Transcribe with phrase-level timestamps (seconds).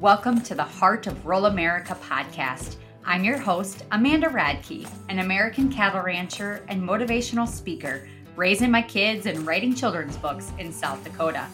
[0.00, 2.76] Welcome to the Heart of Rural America podcast.
[3.06, 8.06] I'm your host, Amanda Radke, an American cattle rancher and motivational speaker,
[8.36, 11.46] raising my kids and writing children's books in South Dakota.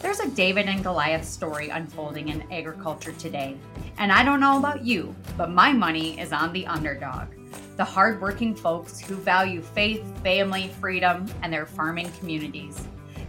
[0.00, 3.56] There's a David and Goliath story unfolding in agriculture today.
[3.96, 7.28] And I don't know about you, but my money is on the underdog
[7.76, 12.86] the hardworking folks who value faith, family, freedom, and their farming communities.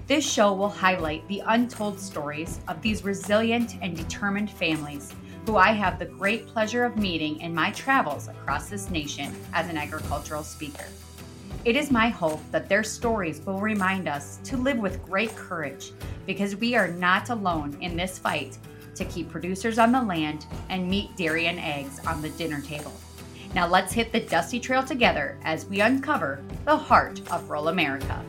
[0.08, 5.12] This show will highlight the untold stories of these resilient and determined families
[5.48, 9.68] who I have the great pleasure of meeting in my travels across this nation as
[9.68, 10.86] an agricultural speaker.
[11.64, 15.92] It is my hope that their stories will remind us to live with great courage
[16.28, 18.60] because we are not alone in this fight
[18.94, 22.94] to keep producers on the land and meat, dairy, and eggs on the dinner table.
[23.56, 28.24] Now let's hit the dusty trail together as we uncover the heart of rural America.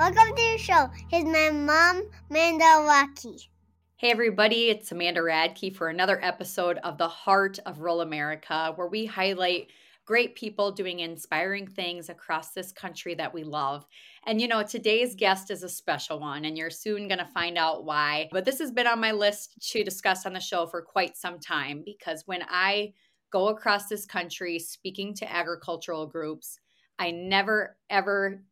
[0.00, 0.88] Welcome to the show.
[1.10, 3.48] Here's my mom, Amanda Radke.
[3.96, 8.86] Hey, everybody, it's Amanda Radke for another episode of The Heart of Rural America, where
[8.86, 9.66] we highlight
[10.06, 13.84] great people doing inspiring things across this country that we love.
[14.24, 17.58] And you know, today's guest is a special one, and you're soon going to find
[17.58, 18.30] out why.
[18.32, 21.38] But this has been on my list to discuss on the show for quite some
[21.38, 22.94] time because when I
[23.30, 26.58] go across this country speaking to agricultural groups,
[26.98, 28.42] I never ever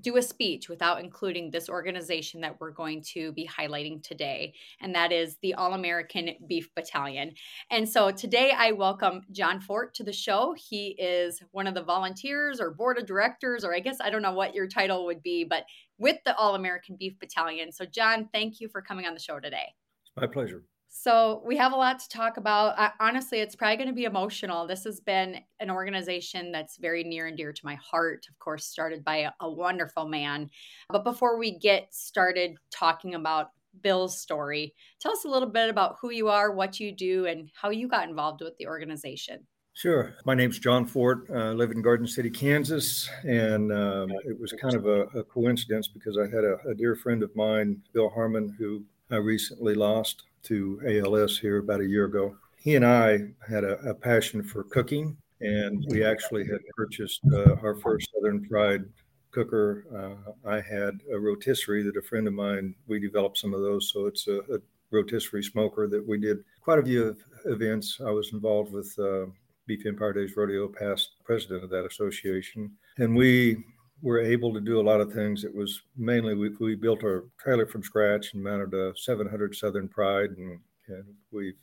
[0.00, 4.94] do a speech without including this organization that we're going to be highlighting today, and
[4.94, 7.34] that is the All American Beef Battalion.
[7.70, 10.54] And so today I welcome Jon Fort to the show.
[10.56, 14.22] He is one of the volunteers or board of directors, or I guess I don't
[14.22, 15.64] know what your title would be, but
[15.98, 17.72] with the All American Beef Battalion.
[17.72, 19.74] So, Jon, thank you for coming on the show today.
[20.04, 20.64] It's my pleasure.
[20.88, 22.78] So, we have a lot to talk about.
[22.78, 24.66] Uh, honestly, it's probably going to be emotional.
[24.66, 28.66] This has been an organization that's very near and dear to my heart, of course,
[28.66, 30.50] started by a, a wonderful man.
[30.88, 33.50] But before we get started talking about
[33.82, 37.50] Bill's story, tell us a little bit about who you are, what you do, and
[37.54, 39.46] how you got involved with the organization.
[39.76, 40.14] Sure.
[40.24, 41.28] My name's Jon Fort.
[41.30, 43.10] I live in Garden City, Kansas.
[43.24, 46.96] And um, it was kind of a, a, coincidence because I had a, a dear
[46.96, 52.04] friend of mine, Bill Harmon, who I recently lost to ALS here about a year
[52.04, 52.36] ago.
[52.56, 57.54] He and I had a, a passion for cooking, and we actually had purchased uh,
[57.62, 58.84] our first Southern Pride
[59.30, 59.84] cooker.
[59.94, 63.92] Uh, I had a rotisserie that a friend of mine, we developed some of those.
[63.92, 64.58] So it's a, a
[64.90, 68.00] rotisserie smoker that we did quite a few events.
[68.04, 69.26] I was involved with uh,
[69.66, 72.70] Beef Empire Days Rodeo, past president of that association.
[72.98, 73.64] And we
[74.02, 75.44] were able to do a lot of things.
[75.44, 79.88] It was mainly we, we built our trailer from scratch and mounted a 700 Southern
[79.88, 80.58] Pride, and,
[80.88, 81.56] and we've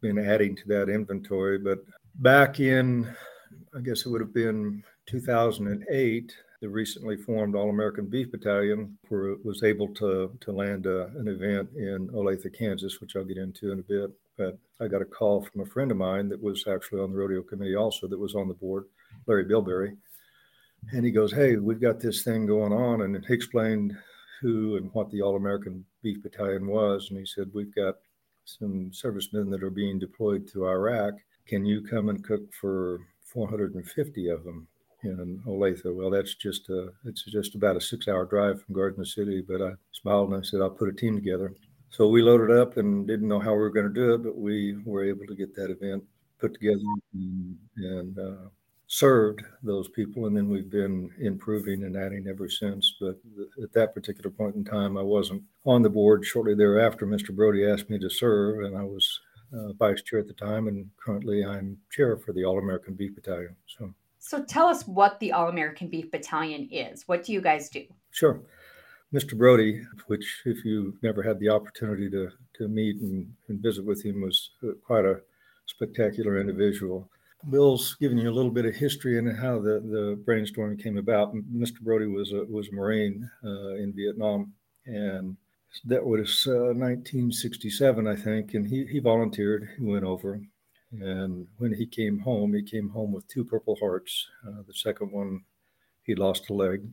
[0.00, 1.58] been adding to that inventory.
[1.58, 1.84] But
[2.16, 3.08] back in,
[3.76, 9.36] I guess it would have been 2008, the recently formed All American Beef Battalion were,
[9.44, 13.72] was able to to land a, an event in Olathe, Kansas, which I'll get into
[13.72, 14.10] in a bit.
[14.36, 17.18] But I got a call from a friend of mine that was actually on the
[17.18, 18.84] rodeo committee, also that was on the board,
[19.26, 19.96] Larry Bilberry
[20.90, 23.02] and he goes, Hey, we've got this thing going on.
[23.02, 23.96] And he explained
[24.40, 27.08] who and what the All American Beef Battalion was.
[27.10, 27.96] And he said, We've got
[28.44, 31.14] some servicemen that are being deployed to Iraq.
[31.46, 33.00] Can you come and cook for
[33.32, 34.66] 450 of them
[35.04, 35.82] in Olathe?
[35.84, 39.42] Well, that's just a, it's just about a six hour drive from Garden City.
[39.46, 41.54] But I smiled and I said, I'll put a team together.
[41.90, 44.36] So we loaded up and didn't know how we were going to do it, but
[44.36, 46.02] we were able to get that event
[46.38, 46.80] put together
[47.12, 48.48] and, and uh,
[48.92, 52.94] served those people, and then we've been improving and adding ever since.
[53.00, 53.18] But
[53.62, 56.26] at that particular point in time, I wasn't on the board.
[56.26, 57.30] Shortly thereafter, Mr.
[57.30, 59.20] Broadie asked me to serve, and I was
[59.56, 63.14] uh, vice chair at the time, and currently I'm chair for the All American Beef
[63.14, 63.56] Battalion.
[63.66, 67.08] So, so tell us what the All American Beef Battalion is.
[67.08, 67.86] What do you guys do?
[68.10, 68.42] Sure.
[69.14, 69.32] Mr.
[69.32, 74.04] Broadie, which if you never had the opportunity to, to meet and, and visit with
[74.04, 75.22] him, was uh, quite a
[75.64, 77.08] spectacular individual.
[77.50, 81.34] Bill's given you a little bit of history and how the, the brainstorming came about.
[81.34, 81.80] Mr.
[81.82, 84.52] Broadie was a, was a Marine uh, in Vietnam,
[84.86, 85.36] and
[85.84, 88.54] that was uh, 1967, I think.
[88.54, 90.40] And he, he volunteered, he went over.
[90.92, 94.28] And when he came home, he came home with two Purple Hearts.
[94.46, 95.40] Uh, the second one,
[96.02, 96.86] he lost a leg.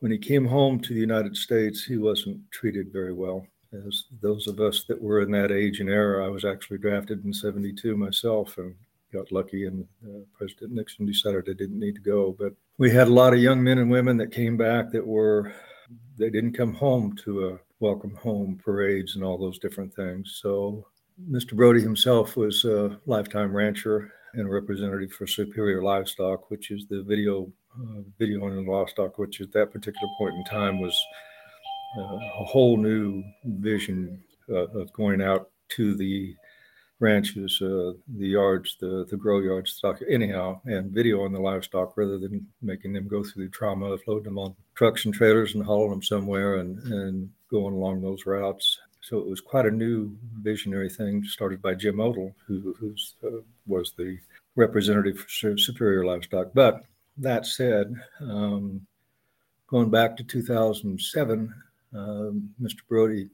[0.00, 3.46] When he came home to the United States, he wasn't treated very well.
[3.72, 7.24] As those of us that were in that age and era, I was actually drafted
[7.24, 8.74] in 72 myself and
[9.14, 12.36] got lucky and uh, President Nixon decided they didn't need to go.
[12.38, 15.52] But we had a lot of young men and women that came back that were,
[16.18, 20.38] they didn't come home to a welcome home parades and all those different things.
[20.42, 20.86] So
[21.30, 21.52] Mr.
[21.52, 27.52] Broadie himself was a lifetime rancher and representative for Superior Livestock, which is the video
[27.80, 30.96] uh, video the livestock, which at that particular point in time was
[31.98, 36.34] uh, a whole new vision uh, of going out to the
[37.04, 41.96] ranches, uh, the yards, the the grow yards, stock anyhow, and video on the livestock
[41.96, 45.54] rather than making them go through the trauma of loading them on trucks and trailers
[45.54, 48.78] and hauling them somewhere and and going along those routes.
[49.02, 53.42] So it was quite a new visionary thing started by Jim Odle, who who's, uh,
[53.66, 54.18] was the
[54.56, 56.48] representative for Superior Livestock.
[56.54, 56.84] But
[57.18, 58.86] that said, um,
[59.66, 61.54] going back to 2007,
[61.94, 62.80] um, Mr.
[62.90, 63.28] Broadie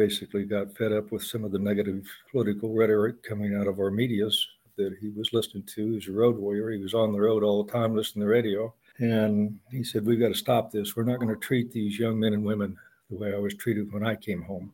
[0.00, 3.90] basically got fed up with some of the negative political rhetoric coming out of our
[3.90, 4.48] medias
[4.78, 5.92] that he was listening to.
[5.92, 6.70] He's a road warrior.
[6.70, 8.72] He was on the road all the time listening to the radio.
[8.96, 10.96] And he said, We've got to stop this.
[10.96, 12.78] We're not going to treat these young men and women
[13.10, 14.72] the way I was treated when I came home.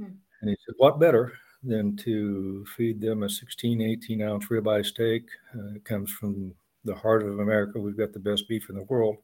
[0.00, 0.12] Mm-hmm.
[0.40, 5.24] And he said, What better than to feed them a 16, 18 ounce ribeye steak?
[5.54, 6.54] Uh, it comes from
[6.86, 7.78] the heart of America.
[7.78, 9.18] We've got the best beef in the world.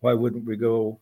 [0.00, 1.00] Why wouldn't we go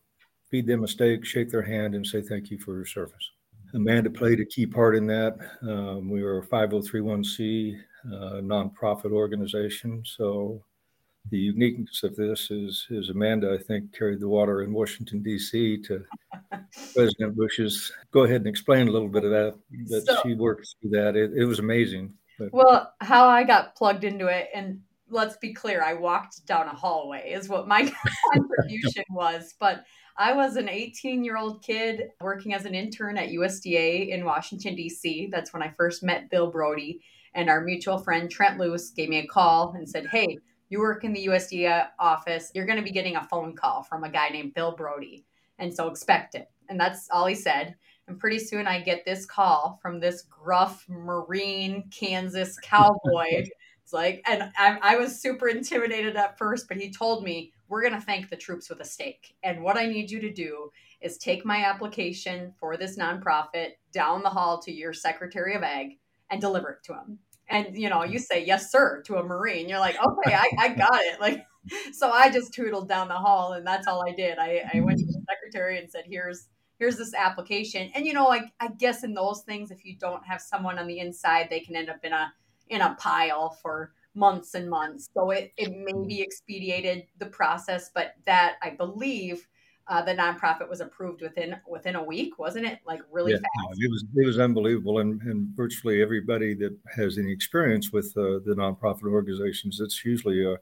[0.49, 3.31] feed them a steak, shake their hand, and say thank you for your service?
[3.73, 5.37] Amanda played a key part in that.
[5.61, 10.03] Um, we were a 501c uh, nonprofit organization.
[10.05, 10.63] So
[11.31, 15.81] the uniqueness of this is, is Amanda, I think, carried the water in Washington, D.C.
[15.83, 16.05] to
[16.95, 17.91] President Bush's.
[18.11, 19.55] Go ahead and explain a little bit of that,
[19.87, 21.15] that so, she worked through that.
[21.15, 22.13] It, it was amazing.
[22.37, 22.53] But.
[22.53, 24.81] Well, how I got plugged into it, and
[25.15, 27.91] let's be clear, I walked down a hallway, is what my
[28.33, 29.55] contribution was.
[29.59, 29.83] But
[30.17, 34.75] I was an 18 year old kid working as an intern at USDA in Washington,
[34.75, 35.29] D.C.
[35.31, 36.99] That's when I first met Bill Broadie.
[37.33, 40.37] And our mutual friend Trent Lewis gave me a call and said, Hey,
[40.69, 42.51] you work in the USDA office.
[42.55, 45.23] You're going to be getting a phone call from a guy named Bill Broadie.
[45.59, 46.49] And so expect it.
[46.69, 47.75] And that's all he said.
[48.07, 53.45] And pretty soon I get this call from this gruff Marine Kansas cowboy.
[53.85, 57.83] It's like, and I, I was super intimidated at first, but he told me, we're
[57.83, 59.35] going to thank the troops with a steak.
[59.43, 60.71] And what I need you to do
[61.01, 65.99] is take my application for this nonprofit down the hall to your Secretary of Ag
[66.31, 67.19] and deliver it to him.
[67.47, 69.69] And you know, you say yes, sir, to a Marine.
[69.69, 71.19] You're like, okay, I, I got it.
[71.21, 71.45] Like,
[71.93, 74.39] so I just tootled down the hall, and that's all I did.
[74.39, 76.47] I, I went to the secretary and said, here's
[76.79, 77.91] here's this application.
[77.93, 80.87] And you know, I, I guess in those things, if you don't have someone on
[80.87, 82.33] the inside, they can end up in a
[82.69, 85.09] in a pile for months and months.
[85.13, 89.47] So it, it maybe expedited the process, but that I believe
[89.87, 92.79] uh, the nonprofit was approved within within a week, wasn't it?
[92.87, 93.79] Like really yeah, fast.
[93.79, 98.39] it was it was unbelievable, and, and virtually everybody that has any experience with uh,
[98.45, 100.55] the nonprofit organizations, it's usually uh,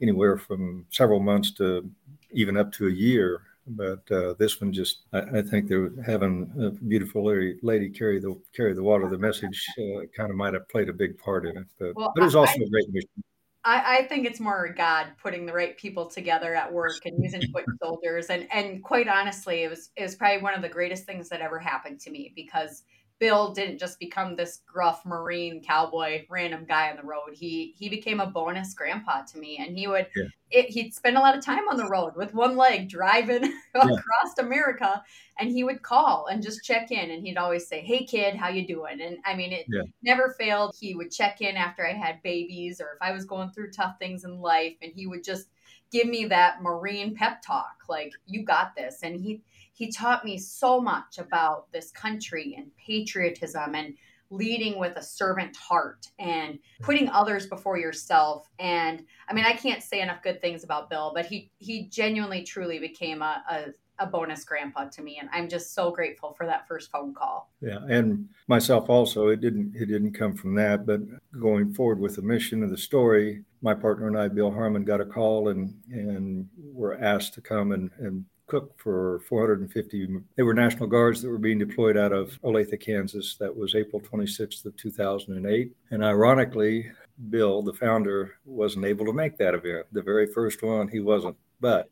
[0.00, 1.90] anywhere from several months to
[2.30, 6.52] even up to a year but uh, this one just I, I, think they're having
[6.60, 9.08] a beautiful lady, carry the carry the water.
[9.08, 12.12] The message uh, kind of might have played a big part in it, but, well,
[12.14, 13.24] but it was also I, a great mission.
[13.64, 17.42] I, I, think it's more God putting the right people together at work and using
[17.52, 21.04] foot soldiers, and and quite honestly, it was it was probably one of the greatest
[21.04, 22.84] things that ever happened to me because
[23.20, 27.34] Bill didn't just become this gruff Marine cowboy, random guy on the road.
[27.34, 30.24] He he became a bonus grandpa to me, and he would yeah.
[30.50, 33.44] it, he'd spend a lot of time on the road with one leg driving
[33.74, 33.82] yeah.
[33.82, 35.04] across America,
[35.38, 38.48] and he would call and just check in, and he'd always say, "Hey kid, how
[38.48, 39.82] you doing?" And I mean, it yeah.
[40.02, 40.74] never failed.
[40.80, 43.98] He would check in after I had babies or if I was going through tough
[43.98, 45.48] things in life, and he would just
[45.92, 49.42] give me that Marine pep talk, like "You got this," and he
[49.80, 53.94] he taught me so much about this country and patriotism and
[54.28, 58.46] leading with a servant heart and putting others before yourself.
[58.58, 62.42] And i mean i can't say enough good things about bill but he he genuinely
[62.42, 65.18] truly became a, a, a bonus grandpa to me.
[65.18, 67.50] And i'm just so grateful for that first phone call.
[67.62, 71.00] Yeah and myself also it didn't it didn't come from that but
[71.40, 75.00] going forward with the mission of the story my partner and i bill harmon got
[75.00, 76.46] a call and and
[76.80, 80.08] were asked to come and, and cook for 450.
[80.36, 83.36] They were National Guards that were being deployed out of Olathe, Kansas.
[83.36, 85.72] That was April 26th of 2008.
[85.92, 86.90] And ironically,
[87.30, 89.86] Bill, the founder, wasn't able to make that event.
[89.92, 91.36] The very first one, he wasn't.
[91.60, 91.90] But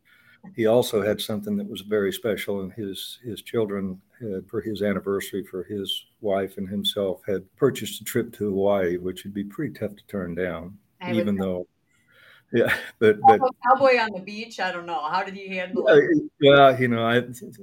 [0.56, 4.82] he also had something that was very special, and his his children had, for his
[4.82, 9.44] anniversary for his wife and himself had purchased a trip to Hawaii, which would be
[9.44, 11.66] pretty tough to turn down, I even though
[12.52, 14.60] yeah, but but cowboy on the beach.
[14.60, 15.00] I don't know.
[15.00, 16.22] How did he handle it?
[16.40, 17.18] Yeah, you know, I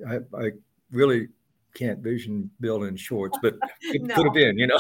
[0.08, 0.52] I, I
[0.92, 1.30] really
[1.76, 4.16] can't vision Bill in shorts, but it no.
[4.16, 4.78] could have been, you know.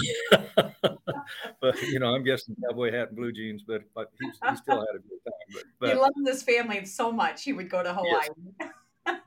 [1.61, 4.79] but you know, I'm guessing cowboy hat and blue jeans, but but he, he still
[4.79, 5.33] had a good time.
[5.53, 8.27] But, but he loved this family so much he would go to Hawaii.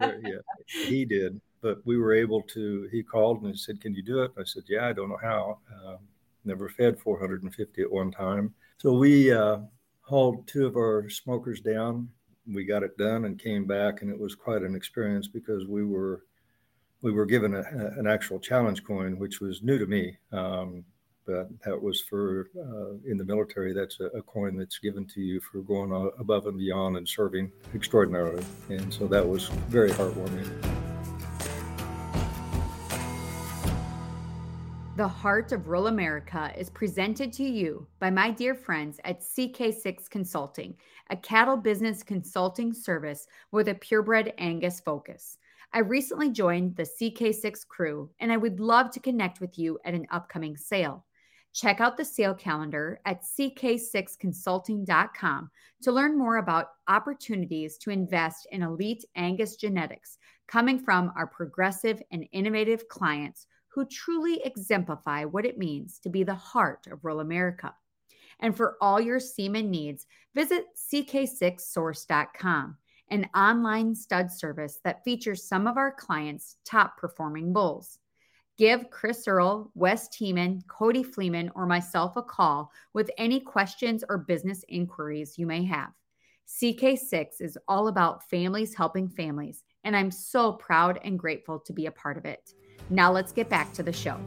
[0.00, 0.14] Yes.
[0.25, 1.40] yeah, he did.
[1.61, 2.88] But we were able to.
[2.90, 5.18] He called and he said, "Can you do it?" I said, "Yeah, I don't know
[5.20, 5.58] how.
[5.85, 5.99] Um,
[6.44, 9.58] never fed 450 at one time." So we uh,
[10.09, 12.09] hauled two of our smokers down,
[12.50, 15.85] we got it done and came back, and it was quite an experience because we
[15.85, 16.25] were
[17.03, 17.62] we were given a,
[17.97, 20.17] an actual challenge coin, which was new to me.
[20.33, 20.85] Um,
[21.27, 23.75] but that was for uh, in the military.
[23.75, 27.53] That's a, a, coin that's given to you for going above and beyond and serving
[27.75, 28.43] extraordinarily.
[28.71, 30.88] And so that was very heartwarming.
[34.99, 40.11] The Heart of Rural America is presented to you by my dear friends at CK6
[40.11, 40.75] Consulting,
[41.11, 45.38] a cattle business consulting service with a purebred Angus focus.
[45.73, 49.95] I recently joined the CK6 crew and I would love to connect with you at
[49.95, 51.07] an upcoming sale.
[51.52, 55.50] Check out the sale calendar at ck6consulting.com
[55.83, 62.02] to learn more about opportunities to invest in elite Angus genetics coming from our progressive
[62.11, 67.21] and innovative clients who truly exemplify what it means to be the heart of rural
[67.21, 67.75] America.
[68.41, 72.77] And for all your semen needs, visit ck6source.com,
[73.11, 77.99] an online stud service that features some of our clients' top performing bulls.
[78.59, 84.19] Give Chris Earl, Wes Teeman, Cody Fleeman, or myself a call with any questions or
[84.19, 85.91] business inquiries you may have.
[86.49, 91.87] CK6 is all about families helping families, and I'm so proud and grateful to be
[91.87, 92.53] a part of it.
[92.90, 94.18] Now let's get back to the show.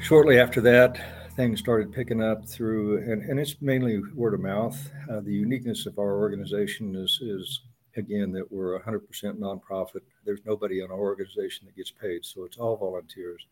[0.00, 4.90] Shortly after that, things started picking up through, and, and it's mainly word of mouth.
[5.10, 7.62] Uh, the uniqueness of our organization is, is
[7.96, 9.00] again, that we're 100%
[9.38, 10.00] nonprofit.
[10.24, 13.46] There's nobody in our organization that gets paid, so it's all volunteers.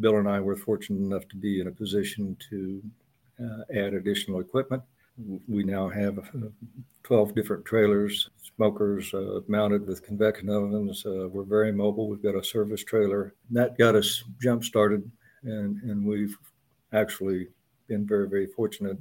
[0.00, 2.82] Bill and I were fortunate enough to be in a position to
[3.40, 4.82] uh, add additional equipment
[5.46, 6.48] we now have uh,
[7.02, 11.04] 12 different trailers, smokers uh, mounted with convection ovens.
[11.04, 12.08] Uh, we're very mobile.
[12.08, 13.34] We've got a service trailer.
[13.50, 15.10] That got us jump started,
[15.42, 16.36] and, and we've
[16.92, 17.48] actually
[17.88, 18.98] been very, very fortunate.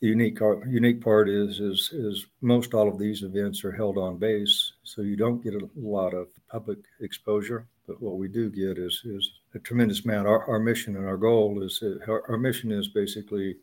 [0.00, 0.38] The unique
[0.68, 5.00] unique part is, is is most all of these events are held on base, so
[5.00, 7.66] you don't get a lot of public exposure.
[7.86, 10.26] But what we do get is is a tremendous amount.
[10.28, 13.56] Our, our mission and our goal is our, our mission is basically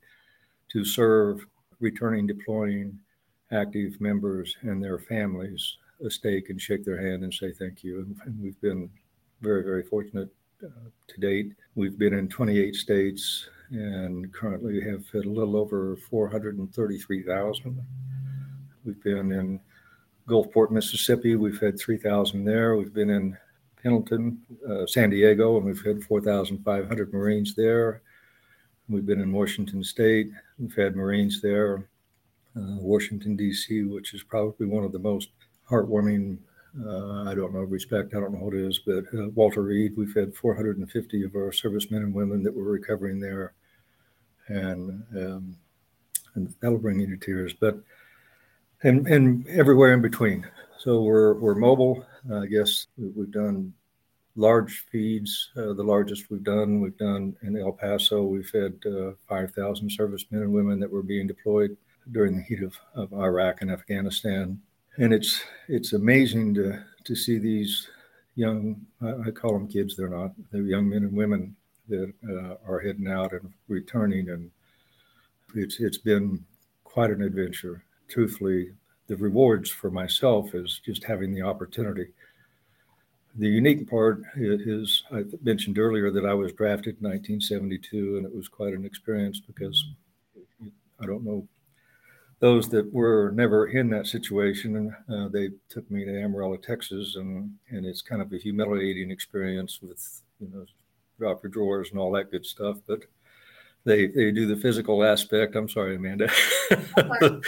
[0.70, 1.46] to serve
[1.82, 2.98] returning deploying
[3.52, 8.00] active members and their families a steak and shake their hand and say thank you.
[8.26, 8.90] And, we've been
[9.42, 10.30] very, very fortunate
[10.64, 11.54] uh, to date.
[11.76, 17.86] We've been in 28 states and currently have had a little over 433,000.
[18.84, 19.60] We've been in
[20.28, 21.36] Gulfport, Mississippi.
[21.36, 22.76] We've had 3,000 there.
[22.76, 23.38] We've been in
[23.82, 28.02] Pendleton, uh, San Diego, and we've had 4,500 Marines there.
[28.92, 30.32] We've been in Washington State.
[30.60, 31.88] We've had Marines there.
[32.58, 35.30] Uh, Washington, D.C., which is probably one of the most
[35.70, 36.38] heartwarming,
[36.86, 39.94] uh, I don't know, respect, I don't know what it is, but uh, Walter Reed,
[39.96, 43.54] we've had 450 of our servicemen and women that were recovering there.
[44.50, 45.56] And, um,
[46.36, 47.80] and that'll bring you to tears, but
[48.84, 50.46] and, and everywhere in between.
[50.80, 52.06] So we're, we're mobile.
[52.34, 53.74] I guess we've done
[54.36, 56.82] large feeds, uh, the largest we've done.
[56.82, 61.28] We've done in El Paso, we've had uh, 5,000 servicemen and women that were being
[61.28, 61.76] deployed
[62.12, 64.60] during the heat of, of Iraq and Afghanistan.
[64.98, 67.88] And it's it's amazing to, to see these
[68.36, 71.56] young, I, I call them kids, they're not, they're young men and women
[71.90, 74.30] that uh, are heading out and returning.
[74.30, 74.52] And
[75.56, 76.44] it's it's been
[76.84, 77.84] quite an adventure.
[78.08, 78.72] Truthfully,
[79.08, 82.08] the rewards for myself is just having the opportunity
[83.36, 88.36] the unique part is I mentioned earlier that I was drafted in 1972, and it
[88.36, 89.84] was quite an experience because
[91.02, 91.48] I don't know
[92.40, 94.96] those that were never in that situation.
[95.12, 99.80] Uh, they took me to Amarillo, Texas, and and it's kind of a humiliating experience
[99.82, 100.66] with you know
[101.18, 103.02] drop your drawers and all that good stuff, but.
[103.84, 105.56] They, they do the physical aspect.
[105.56, 106.30] I'm sorry, Amanda,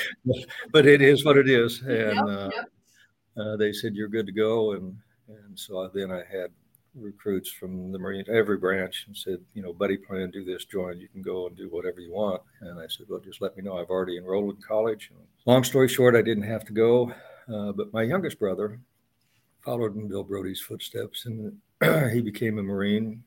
[0.71, 1.83] but it is what it is.
[1.83, 2.49] And uh.
[3.35, 4.95] Uh, they said you're good to go, and
[5.27, 6.51] and so then I had
[6.95, 10.99] recruits from the Marine, every branch, and said, you know, buddy plan, do this, join.
[10.99, 12.41] You can go and do whatever you want.
[12.61, 13.77] And I said, well, just let me know.
[13.77, 15.11] I've already enrolled in college.
[15.45, 17.13] Long story short, I didn't have to go.
[17.51, 18.79] Uh, but my youngest brother
[19.61, 21.57] followed in Bill Broadie's footsteps, and
[22.13, 23.23] he became a Marine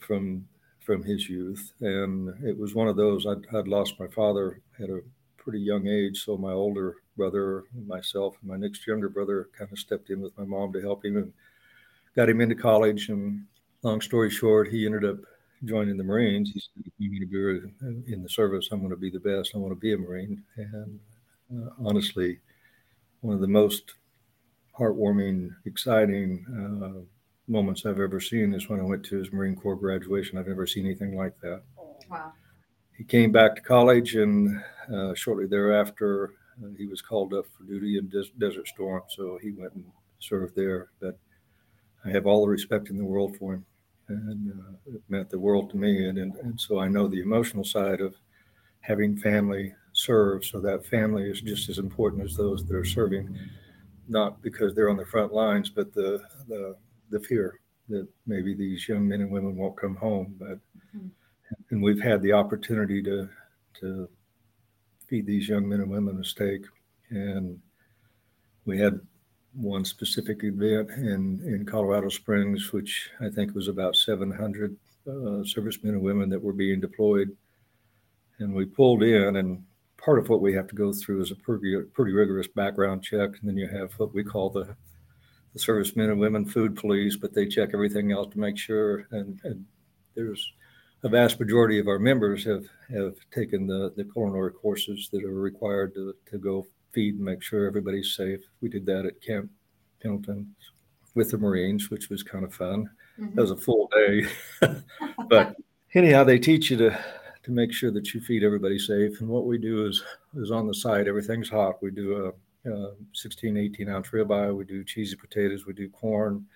[0.00, 0.46] from
[0.80, 1.72] from his youth.
[1.80, 3.26] And it was one of those.
[3.26, 5.00] I'd, I'd lost my father at a
[5.38, 9.78] pretty young age, so my older brother, myself, and my next younger brother kind of
[9.78, 11.32] stepped in with my mom to help him and
[12.16, 13.08] got him into college.
[13.08, 13.44] And
[13.82, 15.18] long story short, he ended up
[15.64, 16.50] joining the Marines.
[16.52, 17.72] He said, if you need to
[18.06, 19.52] be in the service, I'm going to be the best.
[19.54, 20.42] I want to be a Marine.
[20.56, 21.00] And
[21.54, 22.38] uh, honestly,
[23.20, 23.94] one of the most
[24.78, 27.00] heartwarming, exciting uh,
[27.46, 30.38] moments I've ever seen is when I went to his Marine Corps graduation.
[30.38, 31.62] I've never seen anything like that.
[32.10, 32.32] Wow.
[32.96, 34.62] he came back to college, and
[34.94, 36.34] uh, shortly thereafter,
[36.76, 39.02] he was called up for duty in Des- Desert Storm.
[39.08, 39.84] So he went and
[40.18, 40.90] served there.
[41.00, 41.18] But
[42.04, 43.66] I have all the respect in the world for him,
[44.08, 46.08] and uh, it meant the world to me.
[46.08, 48.14] And, and and so I know the emotional side of
[48.80, 50.44] having family serve.
[50.44, 53.38] So that family is just as important as those that are serving,
[54.08, 56.76] not because they're on the front lines, but the the
[57.10, 60.34] the fear that maybe these young men and women won't come home.
[60.38, 60.58] But
[60.96, 61.08] mm-hmm.
[61.70, 63.28] and we've had the opportunity to
[63.80, 64.08] to
[65.08, 66.64] feed these young men and women a steak,
[67.10, 67.60] and
[68.64, 69.00] we had
[69.52, 75.94] one specific event in in Colorado Springs, which I think was about 700 uh, servicemen
[75.94, 77.36] and women that were being deployed,
[78.38, 79.64] and we pulled in and.
[79.96, 83.30] Part of what we have to go through is a pretty, pretty rigorous background check,
[83.40, 84.76] and then you have what we call the
[85.54, 89.06] the servicemen and women food police, but they check everything else to make sure.
[89.12, 89.64] And, and
[90.14, 90.52] there's
[91.04, 95.34] a vast majority of our members have have taken the the culinary courses that are
[95.34, 98.40] required to to go feed and make sure everybody's safe.
[98.60, 99.50] We did that at Camp
[100.02, 100.54] Pendleton
[101.14, 102.90] with the Marines, which was kind of fun.
[103.20, 103.34] Mm-hmm.
[103.36, 104.26] That was a full day,
[105.28, 105.54] but
[105.94, 106.98] anyhow, they teach you to
[107.44, 109.20] to make sure that you feed everybody safe.
[109.20, 110.02] And what we do is
[110.36, 111.82] is on the side, everything's hot.
[111.82, 112.32] We do a
[112.66, 114.56] uh, 16, 18 ounce ribeye.
[114.56, 115.66] We do cheesy potatoes.
[115.66, 116.46] We do corn,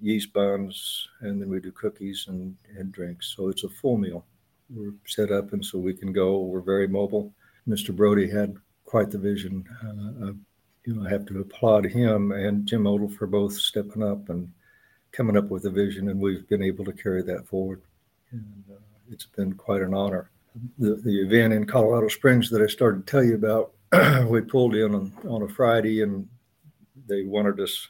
[0.00, 3.34] yeast buns, and then we do cookies and, and drinks.
[3.36, 4.24] So it's a full meal.
[4.70, 6.40] We're set up, and so we can go.
[6.40, 7.32] We're very mobile.
[7.68, 7.94] Mr.
[7.94, 9.64] Broadie had quite the vision.
[9.84, 10.32] Uh, I,
[10.84, 14.50] you know, I have to applaud him and Jim Odle for both stepping up and
[15.12, 17.82] coming up with a vision, and we've been able to carry that forward.
[18.30, 20.30] And uh, it's been quite an honor.
[20.78, 23.72] The, the event in Colorado Springs that I started to tell you about
[24.28, 26.28] we pulled in on, on a Friday and
[27.06, 27.88] they wanted us.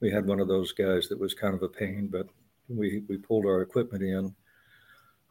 [0.00, 2.28] We had one of those guys that was kind of a pain, but
[2.68, 4.34] we, we pulled our equipment in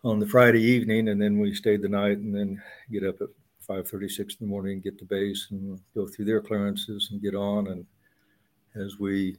[0.03, 3.29] on the Friday evening and then we stayed the night and then get up at
[3.67, 7.67] 5:36 in the morning get to base and go through their clearances and get on.
[7.67, 7.86] And
[8.75, 9.38] as we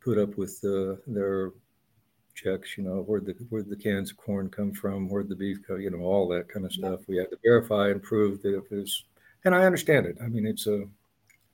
[0.00, 1.52] put up with uh, their
[2.34, 5.58] checks, you know, where the where the cans of corn come from, where the beef
[5.66, 7.00] come, you know, all that kind of stuff.
[7.08, 9.04] We had to verify and prove that it was
[9.44, 10.18] and I understand it.
[10.22, 10.84] I mean, it's a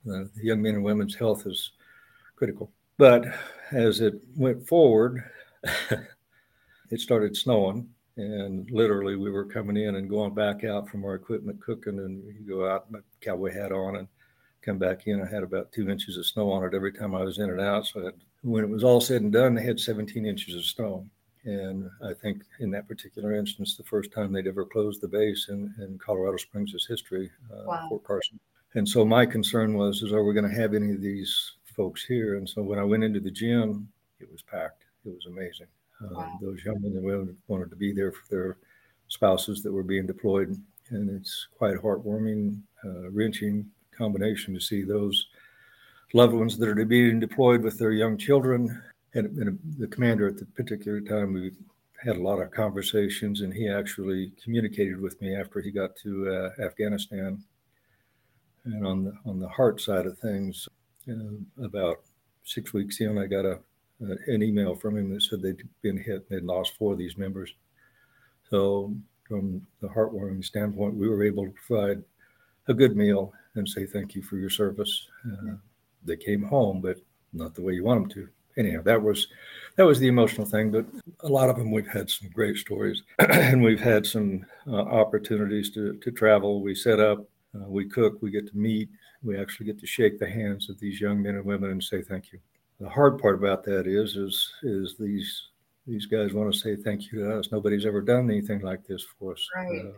[0.05, 1.71] the young men and women's health is
[2.35, 2.71] critical.
[2.97, 3.25] But
[3.71, 5.23] as it went forward,
[6.91, 11.15] it started snowing, and literally we were coming in and going back out from our
[11.15, 14.07] equipment cooking, and you go out, my cowboy hat on, and
[14.61, 15.21] come back in.
[15.21, 17.61] I had about two inches of snow on it every time I was in and
[17.61, 17.85] out.
[17.85, 21.05] So had, when it was all said and done, they had 17 inches of snow.
[21.45, 25.47] And I think in that particular instance, the first time they'd ever closed the base
[25.49, 27.85] in, in Colorado Springs' history, uh, wow.
[27.89, 28.39] Fort Carson.
[28.75, 32.03] And so my concern was, is are we going to have any of these folks
[32.03, 32.35] here?
[32.35, 33.87] And so when I went into the gym,
[34.19, 34.83] it was packed.
[35.05, 35.67] It was amazing.
[36.01, 36.37] Wow.
[36.41, 38.57] Those young men and women wanted to be there for their
[39.07, 40.57] spouses that were being deployed.
[40.89, 45.27] And it's quite heartwarming, uh, wrenching combination to see those
[46.13, 48.81] loved ones that are being deployed with their young children
[49.13, 51.51] and, and the commander at the particular time, we
[52.03, 56.29] had a lot of conversations, and he actually communicated with me after he got to
[56.29, 57.43] uh, Afghanistan.
[58.65, 60.69] And on the on the heart side of things,
[61.09, 62.01] uh, about
[62.43, 63.59] six weeks in, I got a
[64.27, 67.17] an email from him that said they'd been hit and they'd lost four of these
[67.17, 67.53] members.
[68.49, 68.93] So,
[69.27, 72.03] from the heartwarming standpoint, we were able to provide
[72.67, 75.07] a good meal and say thank you for your service.
[75.25, 75.55] Uh,
[76.03, 76.97] they came home, but
[77.31, 79.27] not the way you want them to anyhow, that was
[79.75, 80.71] that was the emotional thing.
[80.71, 80.85] But
[81.21, 85.71] a lot of them, we've had some great stories, and we've had some uh, opportunities
[85.71, 86.61] to to travel.
[86.61, 88.89] We set up, uh, we cook, we get to meet,
[89.21, 92.01] we actually get to shake the hands of these young men and women and say
[92.01, 92.39] thank you.
[92.79, 95.49] The hard part about that is is is these
[95.85, 97.51] these guys want to say thank you to us.
[97.51, 99.47] Nobody's ever done anything like this for us.
[99.55, 99.85] Right.
[99.85, 99.91] Uh,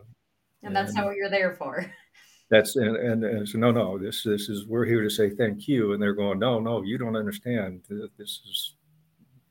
[0.64, 1.86] and that's and, not what you're there for.
[2.50, 5.68] that's and, and, and so no no this this is we're here to say thank
[5.68, 8.76] you and they're going no no you don't understand this is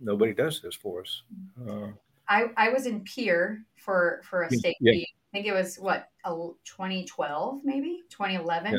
[0.00, 1.22] nobody does this for us
[1.68, 1.88] uh,
[2.28, 4.92] i i was in Pierre for for a state yeah.
[4.92, 8.78] i think it was what 2012 maybe 2011 yeah.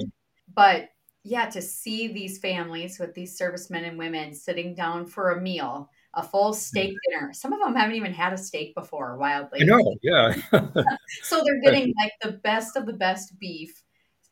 [0.53, 0.89] but
[1.23, 5.89] yeah to see these families with these servicemen and women sitting down for a meal
[6.15, 7.33] a full steak dinner.
[7.33, 9.61] Some of them haven't even had a steak before, wildly.
[9.61, 10.33] I know, yeah.
[11.23, 13.83] so they're getting like the best of the best beef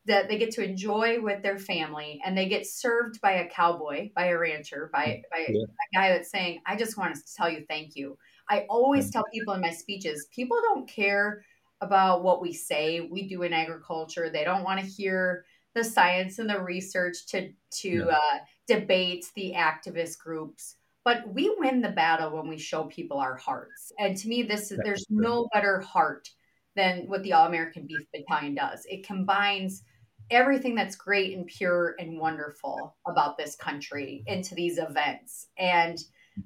[0.05, 4.09] that they get to enjoy with their family and they get served by a cowboy
[4.15, 5.61] by a rancher by, mm, by yeah.
[5.61, 8.17] a guy that's saying i just want to tell you thank you
[8.49, 11.43] i always tell people in my speeches people don't care
[11.81, 16.39] about what we say we do in agriculture they don't want to hear the science
[16.39, 18.05] and the research to to yeah.
[18.05, 23.35] uh, debate the activist groups but we win the battle when we show people our
[23.35, 26.29] hearts and to me this is there's no better heart
[26.75, 28.85] than what the All American Beef Battalion does.
[28.89, 29.83] It combines
[30.31, 35.47] everything that's great and pure and wonderful about this country into these events.
[35.57, 35.97] And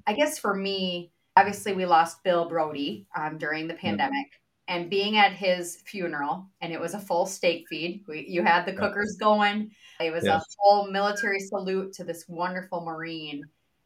[0.06, 4.26] I guess for me, obviously, we lost Bill Broadie um, during the pandemic.
[4.70, 8.04] And being at his funeral, and it was a full steak feed.
[8.06, 9.70] We, you had the cookers going.
[9.98, 10.42] It was yes.
[10.42, 13.44] a full military salute to this wonderful Marine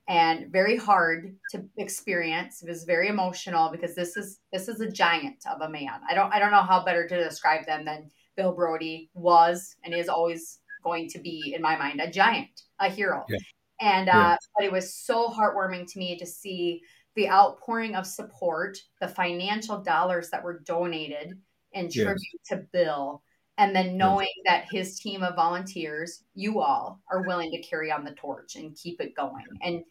[0.09, 2.62] and very hard to experience.
[2.62, 6.01] It was very emotional because this is this is a giant of a man.
[6.09, 9.95] I don't I don't know how better to describe them than Bill Broadie was and
[9.95, 13.25] is always going to be in my mind a giant, a hero.
[13.29, 13.38] Yeah.
[13.81, 14.37] And uh, yeah.
[14.57, 16.83] but it was so heartwarming to me to see
[17.14, 21.38] the outpouring of support, the financial dollars that were donated
[21.72, 22.48] in tribute yes.
[22.48, 23.22] to Bill
[23.59, 28.05] and then knowing that his team of volunteers you all are willing to carry on
[28.05, 29.44] the torch and keep it going.
[29.62, 29.85] And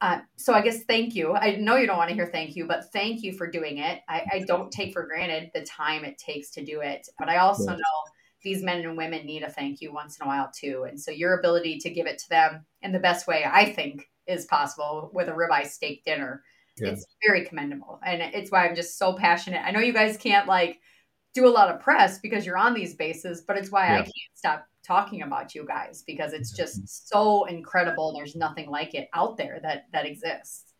[0.00, 1.32] uh, so i guess thank you.
[1.32, 4.00] I know you don't want to hear thank you but thank you for doing it.
[4.08, 7.36] I, I don't take for granted the time it takes to do it but i
[7.36, 8.02] also know
[8.42, 11.12] these men and women need a thank you once in a while too and so
[11.12, 15.10] your ability to give it to them in the best way i think is possible
[15.14, 16.42] with a ribeye steak dinner
[16.78, 16.88] yeah.
[16.88, 20.46] it's very commendable and it's why i'm just so passionate i know you guys can't
[20.48, 20.78] like
[21.34, 23.94] do a lot of press because you're on these bases, but it's why yeah.
[23.94, 28.12] I can't stop talking about you guys because it's just so incredible.
[28.12, 30.74] There's nothing like it out there that that exists.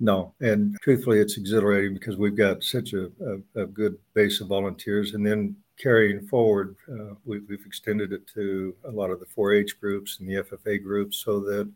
[0.00, 3.10] No, and truthfully, it's exhilarating because we've got such a,
[3.54, 8.26] a, a good base of volunteers, and then carrying forward, uh, we, we've extended it
[8.34, 11.70] to a lot of the 4-H groups and the FFA groups, so that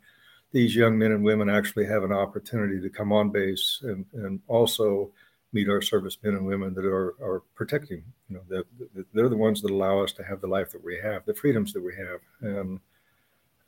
[0.53, 4.41] these young men and women actually have an opportunity to come on base and, and
[4.49, 5.11] also
[5.53, 8.03] meet our servicemen and women that are, are protecting.
[8.29, 10.85] You know, the, the, they're the ones that allow us to have the life that
[10.85, 12.81] we have, the freedoms that we have, and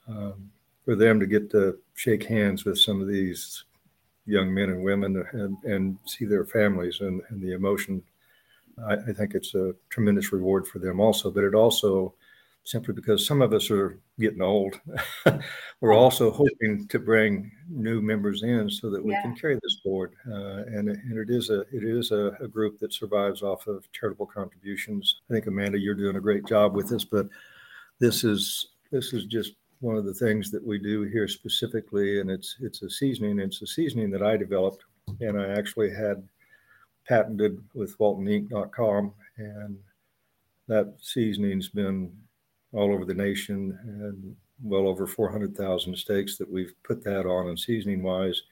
[0.09, 0.51] um,
[0.85, 3.64] for them to get to shake hands with some of these
[4.27, 8.03] young men and women and, and see their families and, and the emotion,
[8.87, 11.31] I, I think it's a tremendous reward for them also.
[11.31, 12.14] But it also
[12.64, 14.79] simply because some of us are getting old.
[15.81, 19.23] We're also hoping to bring new members in so that we yeah.
[19.23, 20.14] can carry this board.
[20.31, 23.90] Uh, and, and it is a it is a, a, group that survives off of
[23.92, 25.20] charitable contributions.
[25.31, 27.29] I think Amanda, you're doing a great job with this, but
[27.99, 32.31] this is this is just one of the things that we do here specifically, and
[32.31, 33.38] it's it's a seasoning.
[33.38, 34.85] It's a seasoning that I developed,
[35.20, 36.27] and I actually had
[37.09, 39.79] patented with WaltonInc.com, and
[40.68, 42.12] that seasoning's been
[42.73, 47.59] all over the nation and well over 400,000 steaks that we've put that on and
[47.59, 48.43] seasoning wise.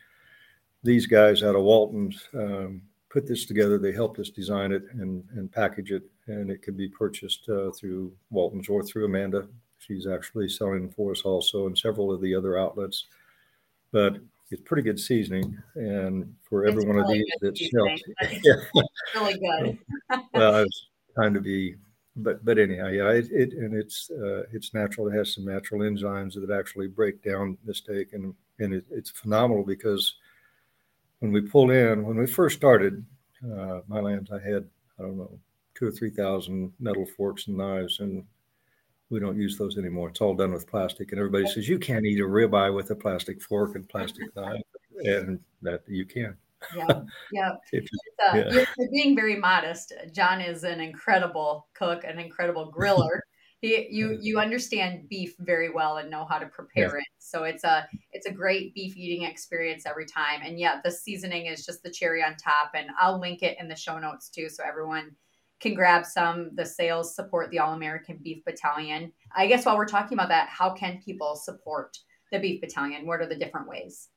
[0.83, 3.79] These guys out of Walton's um, put this together.
[3.79, 7.71] They helped us design it and, and package it, and it can be purchased uh,
[7.73, 9.47] through Walton's or through Amanda.
[9.79, 13.07] She's actually selling for us also in several of the other outlets.
[13.93, 14.19] But
[14.51, 18.03] it's pretty good seasoning, and for every it's one really of these that's helped,
[18.45, 18.81] yeah.
[19.15, 19.79] really good.
[20.35, 21.77] well, it's time to be
[22.19, 25.09] but but anyhow, yeah, it, it and it's uh, it's natural.
[25.09, 29.11] It has some natural enzymes that actually break down the steak, and and it, it's
[29.11, 30.17] phenomenal because
[31.21, 33.05] when we pull in, when we first started,
[33.45, 35.39] uh, my lands, I had I don't know
[35.75, 38.25] two or three thousand metal forks and knives, and
[39.11, 40.09] we don't use those anymore.
[40.09, 42.97] It's all done with plastic, and everybody says you can't eat a ribeye with a
[42.97, 44.63] plastic fork and plastic knife,
[45.05, 46.37] and that you can
[46.75, 47.01] yeah,
[47.33, 47.51] yeah.
[48.21, 48.51] Uh, yeah.
[48.51, 49.93] You're, you're, being very modest.
[50.13, 53.21] Jon is an incredible cook, an incredible griller.
[53.61, 57.01] he, you you understand beef very well and know how to prepare yeah.
[57.01, 57.07] it.
[57.19, 60.41] So it's a it's a great beef eating experience every time.
[60.45, 62.73] And yeah, the seasoning is just the cherry on top.
[62.75, 65.13] And I'll link it in the show notes too, so everyone
[65.61, 66.51] can grab some.
[66.55, 69.13] The sales support the All American Beef Battalion.
[69.35, 71.97] I guess while we're talking about that, how can people support
[72.31, 73.07] the Beef Battalion?
[73.07, 74.09] What are the different ways?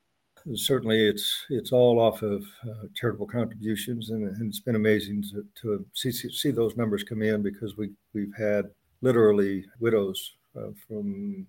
[0.54, 5.44] Certainly it's it's all off of uh, charitable contributions, and, and, it's been amazing to,
[5.60, 11.46] to see, see those numbers come in because we we've had literally widows uh, from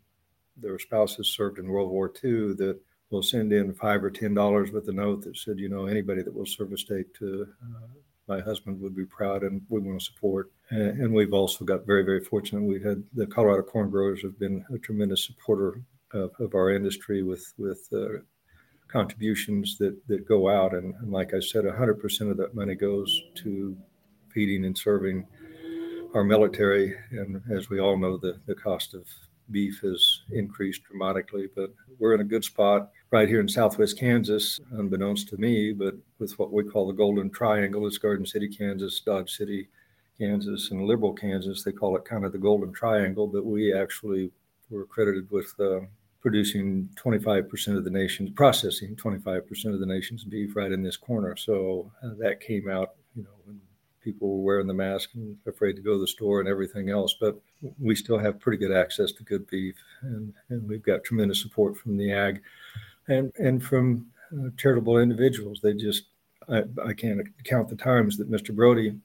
[0.57, 2.79] their spouses served in World War II that
[3.09, 6.21] will send in five or ten dollars with a note that said, you know, anybody
[6.21, 7.87] that will serve a state to uh,
[8.27, 10.51] my husband would be proud, and we want to support.
[10.69, 12.63] And, and, we've also got very very fortunate.
[12.63, 15.81] We've had the Colorado corn growers have been a tremendous supporter
[16.13, 18.19] of, of our industry with with uh,
[18.93, 23.23] contributions that that go out, and, and like I said, 100% of that money goes
[23.43, 23.75] to
[24.31, 25.25] feeding and serving
[26.13, 26.95] our military.
[27.11, 29.05] And as we all know, the the cost of
[29.51, 34.59] beef has increased dramatically, but we're in a good spot right here in southwest Kansas,
[34.71, 37.85] unbeknownst to me, but with what we call the Golden Triangle.
[37.85, 39.67] It's Garden City, Kansas, Dodge City,
[40.17, 41.63] Kansas, and Liberal, Kansas.
[41.63, 44.31] They call it kind of the Golden Triangle, but we actually
[44.69, 45.81] were credited with uh,
[46.23, 51.35] producing 25% of the nation's processing 25% of the nation's beef right in this corner.
[51.35, 53.59] So uh, that came out, you know, when
[54.01, 57.13] people were wearing the mask and afraid to go to the store and everything else.
[57.19, 57.35] But
[57.77, 61.75] we still have pretty good access to good beef, and, and we've got tremendous support
[61.75, 62.41] from the ag
[63.09, 65.59] and and from uh, charitable individuals.
[65.61, 66.05] They just
[66.47, 68.55] I, I can't count the times that Mr.
[68.55, 68.97] Broadie,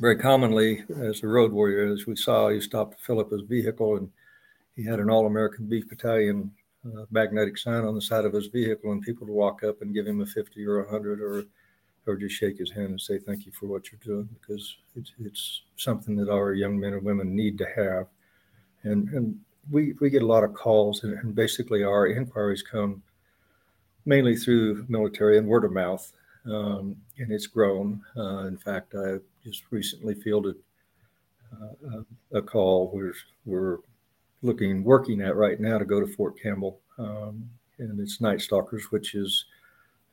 [0.00, 3.42] very commonly as a road warrior, as we saw, he stopped to fill up his
[3.42, 4.10] vehicle and
[4.76, 6.50] he had an All American Beef Battalion
[6.86, 9.94] uh, magnetic sign on the side of his vehicle, and people would walk up and
[9.94, 11.44] give him a 50 or a 100 or
[12.06, 15.12] or just shake his hand and say thank you for what you're doing because it's,
[15.20, 18.06] it's something that our young men and women need to have.
[18.82, 19.38] And, and
[19.70, 23.02] we, we get a lot of calls, and, and basically our inquiries come
[24.04, 26.12] mainly through military and word of mouth.
[26.44, 28.02] Um, and it's grown.
[28.16, 30.56] Uh, in fact, I just recently fielded
[31.52, 33.78] uh, a call where we're
[34.42, 36.80] looking, working at right now to go to Fort Campbell.
[36.98, 39.46] Um, and it's Night Stalkers, which is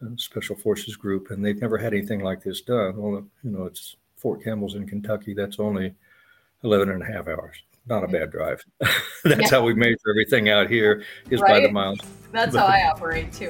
[0.01, 2.95] a special forces group, and they've never had anything like this done.
[2.97, 5.33] Well, you know, it's Fort Campbell's in Kentucky.
[5.33, 5.93] That's only
[6.63, 7.57] 11 and a half hours.
[7.87, 8.63] Not a bad drive.
[9.23, 9.49] That's yeah.
[9.49, 11.49] how we measure everything out here is right?
[11.49, 11.99] by the miles.
[12.31, 13.49] That's how I operate too.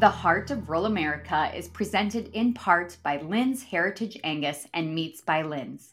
[0.00, 5.20] The Heart of Rural America is presented in part by Linz Heritage Angus and Meats
[5.20, 5.92] by Linz.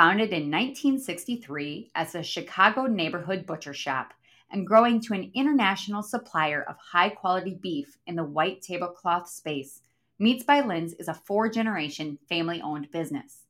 [0.00, 4.14] Founded in 1963 as a Chicago neighborhood butcher shop,
[4.50, 9.82] and growing to an international supplier of high quality beef in the white tablecloth space,
[10.18, 13.42] Meats by Linz is a four generation family owned business.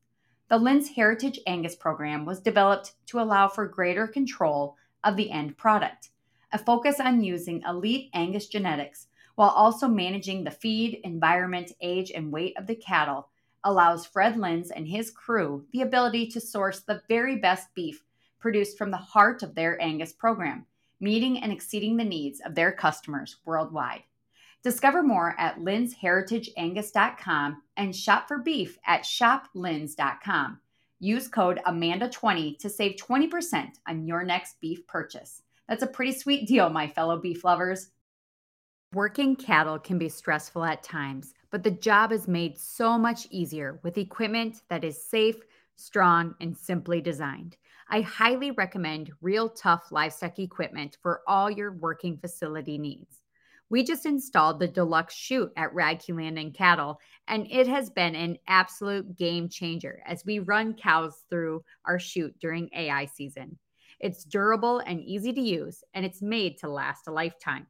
[0.49, 5.57] The Linz Heritage Angus program was developed to allow for greater control of the end
[5.57, 6.09] product,
[6.53, 12.33] a focus on using elite Angus genetics while also managing the feed, environment, age, and
[12.33, 13.29] weight of the cattle
[13.65, 18.05] allows Fred Linz and his crew the ability to source the very best beef
[18.39, 20.67] produced from the heart of their Angus program
[21.01, 24.03] meeting and exceeding the needs of their customers worldwide.
[24.63, 30.61] Discover more at linzheritageangus.com and shop for beef at shoplinz.com.
[30.99, 35.41] Use code AMANDA20 to save 20% on your next beef purchase.
[35.67, 37.91] That's a pretty sweet deal, my fellow beef lovers.
[38.93, 43.79] Working cattle can be stressful at times, but the job is made so much easier
[43.85, 45.37] with equipment that is safe,
[45.77, 47.57] strong, and simply designed.
[47.89, 53.23] I highly recommend Real Tuff livestock equipment for all your working facility needs.
[53.69, 56.99] We just installed the deluxe chute at Radke Land and Cattle,
[57.29, 62.37] and it has been an absolute game changer as we run cows through our chute
[62.41, 63.57] during AI season.
[64.01, 67.69] It's durable and easy to use, and it's made to last a lifetime.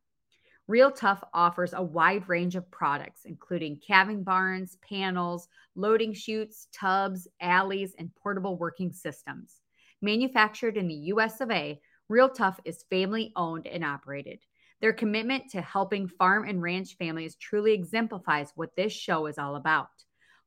[0.70, 7.26] Real Tuff offers a wide range of products, including calving barns, panels, loading chutes, tubs,
[7.40, 9.56] alleys, and portable working systems.
[10.00, 14.38] Manufactured in the US of A, Real Tuff is family owned and operated.
[14.80, 19.56] Their commitment to helping farm and ranch families truly exemplifies what this show is all
[19.56, 19.88] about.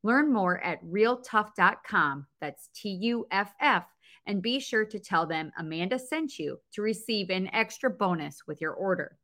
[0.04, 3.84] Learn more at realtuff.com, that's T U F F,
[4.26, 8.62] and be sure to tell them Amanda sent you to receive an extra bonus with
[8.62, 9.18] your order.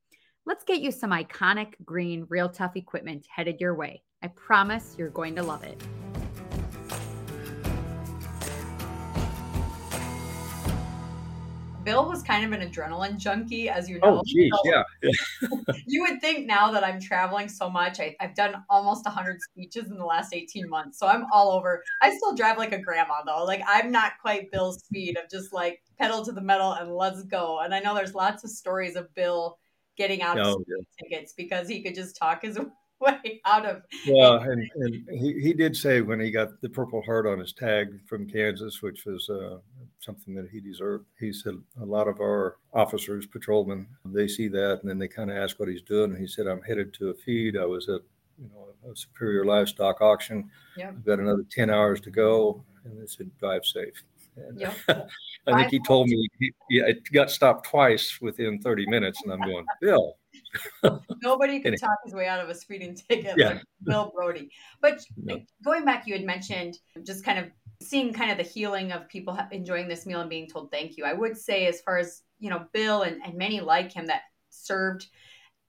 [0.45, 4.02] Let's get you some iconic green Real Tuff equipment headed your way.
[4.23, 5.82] I promise you're going to love it.
[11.84, 14.17] Bill was kind of an adrenaline junkie, as you oh, know.
[14.19, 14.84] Oh, geez, so yeah.
[15.88, 19.89] you would think now that I'm traveling so much, I, have done almost 100 speeches
[19.89, 20.99] in the last 18 months.
[20.99, 21.84] So I'm all over.
[22.02, 23.43] I still drive like a grandma, though.
[23.43, 27.23] Like, I'm not quite Bill's speed of just like pedal to the metal and let's
[27.23, 27.60] go.
[27.60, 29.58] And I know there's lots of stories of Bill
[29.99, 30.77] getting out of yeah.
[30.99, 32.57] tickets because he could just talk his
[33.01, 33.83] way out of.
[34.05, 37.53] Yeah, and, and he, he did say when he got the Purple Heart on his
[37.53, 39.57] tag from Kansas, which was uh,
[39.99, 41.05] something that he deserved.
[41.19, 45.29] He said a lot of our officers, patrolmen, they see that and then they kind
[45.29, 46.12] of ask what he's doing.
[46.12, 47.57] And he said, "I'm headed to a feed.
[47.57, 48.01] I was at
[48.41, 50.49] you know a superior livestock auction.
[50.77, 50.89] Yeah.
[50.89, 54.03] I've got another ten hours to go." And they said, "Drive safe."
[55.47, 59.34] I think he told me he, yeah, it got stopped twice within 30 minutes, and
[59.34, 60.15] I'm going, Bill.
[61.21, 63.49] Nobody could talk his way out of a speeding ticket yeah.
[63.49, 64.49] like Bill Broadie.
[64.82, 65.04] But
[65.63, 67.45] going back, you had mentioned just kind of
[67.82, 71.06] seeing kind of the healing of people enjoying this meal and being told thank you.
[71.06, 74.23] I would say, as far as you know, Bill and, and many like him that
[74.49, 75.08] served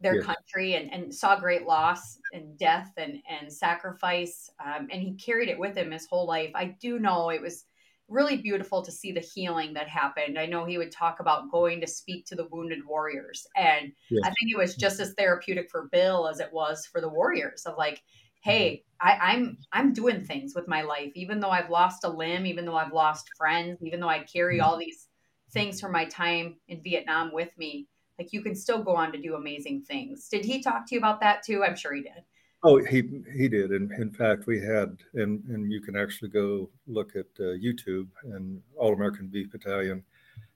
[0.00, 0.24] their yes.
[0.24, 5.48] country and, and saw great loss and death and and sacrifice, um, and he carried
[5.48, 6.50] it with him his whole life.
[6.54, 7.64] I do know it was
[8.11, 10.38] really beautiful to see the healing that happened.
[10.38, 13.92] I know he would talk about going to speak to the wounded warriors, and.
[14.25, 17.64] I think it was just as therapeutic for Bill as it was for the warriors
[17.66, 18.03] of like,
[18.42, 22.46] hey, I, I'm I'm doing things with my life, even though I've lost a limb,
[22.46, 24.66] even though I've lost friends, even though I carry mm-hmm.
[24.66, 25.09] all these
[25.53, 27.87] things from my time in Vietnam with me.
[28.18, 30.29] Like you can still go on to do amazing things.
[30.29, 31.64] Did he talk to you about that too?
[31.64, 32.23] I'm sure he did.
[32.62, 36.68] Oh, he he did, and in fact, we had, and and you can actually go
[36.87, 40.05] look at uh, YouTube and All American Beef Battalion,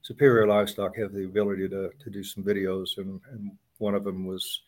[0.03, 4.27] Superior Livestock have the ability to to do some videos, and and one of them
[4.27, 4.62] was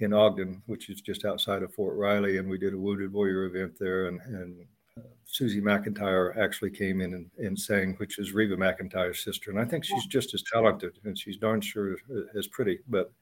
[0.00, 3.44] in Ogden, which is just outside of Fort Riley, and we did a Wounded Warrior
[3.44, 4.66] event there, and and
[4.98, 9.58] uh, Susie McEntire actually came in and, and sang, which is Reba McEntire's sister, and
[9.58, 11.96] I think she's just as talented, and she's darn sure
[12.36, 13.12] as pretty, but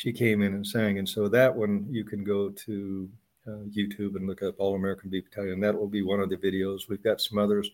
[0.00, 3.06] she came in and sang, and so that one you can go to
[3.46, 5.60] uh, YouTube and look up All American Beef Battalion.
[5.60, 6.88] That will be one of the videos.
[6.88, 7.70] We've got some others.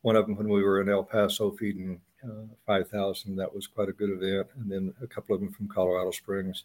[0.00, 3.36] One of them when we were in El Paso feeding uh, 5,000.
[3.36, 4.46] That was quite a good event.
[4.56, 6.64] And then a couple of them from Colorado Springs.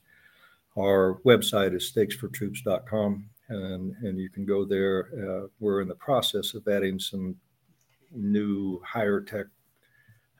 [0.79, 5.09] Our website is steaksfortroops.com, and, and you can go there.
[5.13, 7.35] Uh, we're in the process of adding some
[8.15, 9.47] new higher tech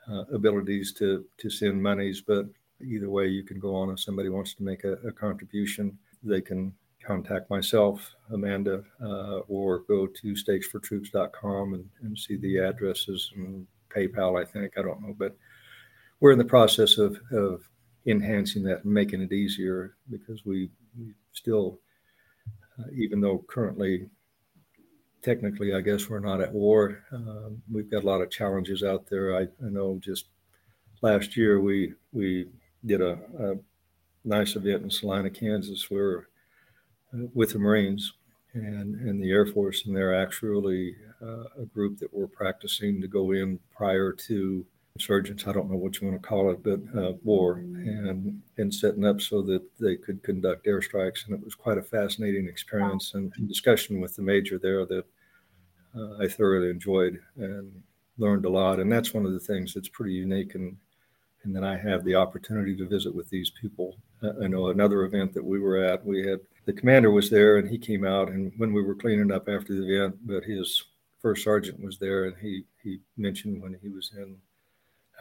[0.09, 2.45] uh, abilities to, to send monies, but
[2.83, 5.97] either way, you can go on if somebody wants to make a, a contribution.
[6.23, 13.31] They can contact myself, Amanda, uh, or go to steaksfortroops.com and, and see the addresses
[13.35, 13.65] and
[13.95, 14.73] PayPal, I think.
[14.77, 15.35] I don't know, but
[16.19, 17.67] we're in the process of, of
[18.05, 21.79] enhancing that and making it easier because we, we still,
[22.79, 24.07] uh, even though currently,
[25.23, 29.07] technically, I guess we're not at war, um, we've got a lot of challenges out
[29.09, 29.35] there.
[29.35, 30.25] I, I know just
[31.01, 32.47] last year we we
[32.85, 33.55] did a, a
[34.23, 36.27] nice event in Salina, Kansas, where
[37.13, 38.13] uh, with the Marines
[38.53, 43.07] and, and the Air Force, and they're actually uh, a group that we're practicing to
[43.07, 44.65] go in prior to
[44.95, 45.47] insurgents.
[45.47, 49.05] I don't know what you want to call it, but uh, war and and setting
[49.05, 51.25] up so that they could conduct airstrikes.
[51.25, 55.05] And it was quite a fascinating experience and, and discussion with the major there that
[55.95, 57.71] uh, I thoroughly enjoyed and
[58.17, 58.79] learned a lot.
[58.79, 60.75] And that's one of the things that's pretty unique and
[61.43, 63.97] and then I have the opportunity to visit with these people.
[64.23, 67.57] Uh, I know another event that we were at, we had the commander was there
[67.57, 70.83] and he came out and when we were cleaning up after the event, but his
[71.21, 74.37] first sergeant was there and he he mentioned when he was in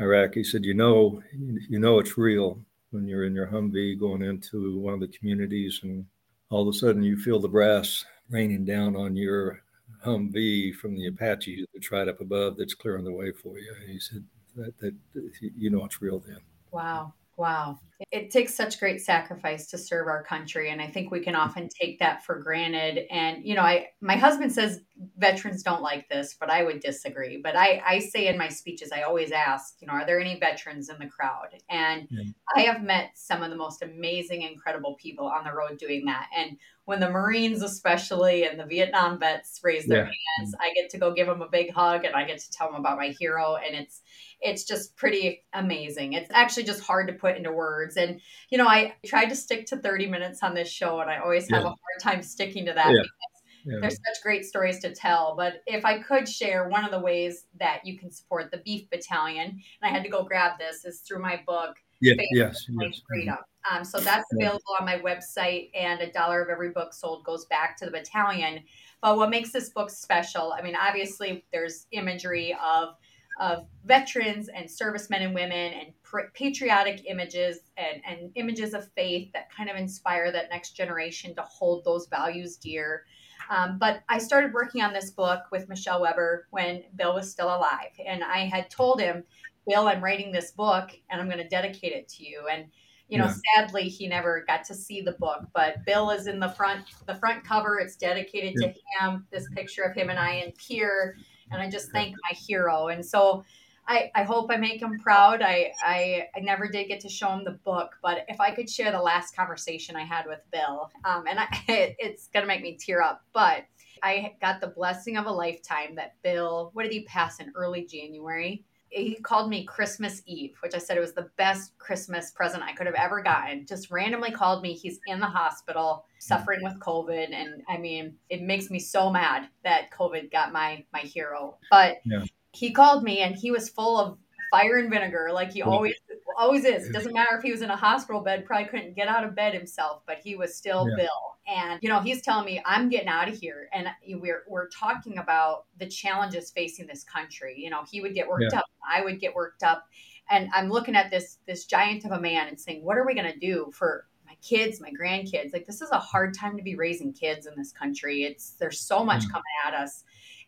[0.00, 1.22] Iraq, he said, you know,
[1.68, 2.58] you know it's real
[2.90, 6.06] when you're in your Humvee going into one of the communities and
[6.50, 9.62] all of a sudden you feel the brass raining down on your
[10.04, 13.72] Humvee from the Apaches that's right up above that's clearing the way for you.
[13.80, 14.24] And he said
[14.56, 14.94] that, that
[15.40, 16.38] you know it's real then.
[16.70, 17.12] Wow.
[17.36, 17.78] Wow.
[18.10, 20.70] It takes such great sacrifice to serve our country.
[20.70, 23.06] And I think we can often take that for granted.
[23.10, 24.80] And, you know, I, my husband says
[25.18, 27.40] veterans don't like this, but I would disagree.
[27.42, 30.38] But I, I say in my speeches, I always ask, you know, are there any
[30.38, 31.48] veterans in the crowd?
[31.68, 32.24] And yeah.
[32.56, 36.28] I have met some of the most amazing, incredible people on the road doing that.
[36.36, 40.10] And when the Marines, especially, and the Vietnam vets raise their yeah.
[40.38, 42.70] hands, I get to go give them a big hug and I get to tell
[42.70, 43.56] them about my hero.
[43.56, 44.00] And it's,
[44.40, 46.14] it's just pretty amazing.
[46.14, 47.89] It's actually just hard to put into words.
[47.96, 51.18] And, you know, I tried to stick to 30 minutes on this show, and I
[51.18, 51.68] always have yeah.
[51.68, 53.02] a hard time sticking to that yeah.
[53.02, 53.78] because yeah.
[53.80, 55.34] there's such great stories to tell.
[55.36, 58.88] But if I could share one of the ways that you can support the Beef
[58.90, 61.76] Battalion, and I had to go grab this, is through my book.
[62.00, 63.02] Yeah, yes, yes.
[63.06, 63.36] Freedom.
[63.70, 67.44] Um, so that's available on my website, and a dollar of every book sold goes
[67.46, 68.60] back to the battalion.
[69.02, 70.54] But what makes this book special?
[70.56, 72.94] I mean, obviously, there's imagery of
[73.40, 75.92] of veterans and servicemen and women and
[76.34, 81.42] patriotic images and, and images of faith that kind of inspire that next generation to
[81.42, 83.04] hold those values dear.
[83.50, 87.48] Um, but I started working on this book with Michelle Weber when Bill was still
[87.48, 87.90] alive.
[88.04, 89.24] And I had told him,
[89.66, 92.46] Bill, I'm writing this book and I'm going to dedicate it to you.
[92.50, 92.66] And
[93.08, 93.64] you know, yeah.
[93.66, 95.40] sadly, he never got to see the book.
[95.52, 97.80] But Bill is in the front, the front cover.
[97.80, 98.68] It's dedicated yeah.
[98.68, 99.26] to him.
[99.32, 101.16] This picture of him and I in Pierre
[101.50, 102.88] and I just thank my hero.
[102.88, 103.44] And so
[103.86, 105.42] I, I hope I make him proud.
[105.42, 108.70] I, I, I never did get to show him the book, but if I could
[108.70, 112.48] share the last conversation I had with Bill, um, and I, it, it's going to
[112.48, 113.64] make me tear up, but
[114.02, 117.84] I got the blessing of a lifetime that Bill, what did he pass in early
[117.84, 118.64] January?
[118.88, 122.72] He called me Christmas Eve, which I said it was the best Christmas present I
[122.72, 123.64] could have ever gotten.
[123.64, 124.72] Just randomly called me.
[124.72, 127.32] He's in the hospital suffering with COVID.
[127.32, 131.56] And I mean, it makes me so mad that COVID got my my hero.
[131.70, 134.18] But yeah he called me and he was full of
[134.50, 135.94] fire and vinegar like he always
[136.36, 136.86] always is.
[136.86, 139.34] It doesn't matter if he was in a hospital bed probably couldn't get out of
[139.36, 140.96] bed himself but he was still yeah.
[140.96, 141.36] bill.
[141.46, 143.68] And you know he's telling me i'm getting out of here.
[143.72, 143.88] And
[144.20, 147.54] we're we're talking about the challenges facing this country.
[147.56, 148.58] You know he would get worked yeah.
[148.58, 149.86] up i would get worked up.
[150.30, 153.14] And i'm looking at this this giant of a man and saying what are we
[153.14, 155.52] going to do for my kids my grandkids?
[155.52, 158.24] Like this is a hard time to be raising kids in this country.
[158.24, 159.30] It's there's so much mm.
[159.30, 160.04] coming at us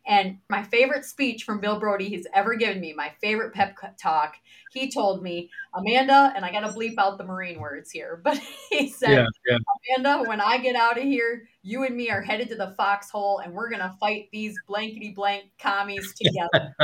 [0.06, 4.34] And my favorite speech from Bill Broadie he's ever given me, my favorite pep talk,
[4.72, 8.36] he told me, Amanda, and I got to bleep out the Marine words here, but
[8.70, 9.58] he said, yeah, yeah.
[10.00, 13.38] Amanda, when I get out of here, you and me are headed to the foxhole
[13.38, 16.74] and we're going to fight these blankety blank commies together.